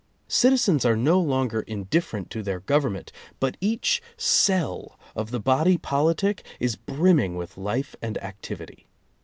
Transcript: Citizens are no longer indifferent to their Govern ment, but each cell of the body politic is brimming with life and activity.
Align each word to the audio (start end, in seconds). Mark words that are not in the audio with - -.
Citizens 0.27 0.83
are 0.83 0.95
no 0.95 1.19
longer 1.19 1.61
indifferent 1.67 2.31
to 2.31 2.41
their 2.41 2.59
Govern 2.59 2.93
ment, 2.93 3.11
but 3.39 3.55
each 3.61 4.01
cell 4.17 4.97
of 5.15 5.29
the 5.29 5.39
body 5.39 5.77
politic 5.77 6.43
is 6.59 6.75
brimming 6.75 7.35
with 7.35 7.55
life 7.55 7.95
and 8.01 8.17
activity. 8.17 8.87